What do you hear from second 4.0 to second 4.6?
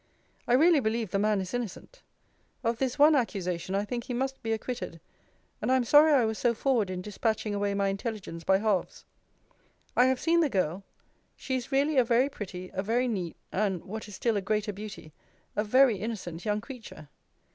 he must be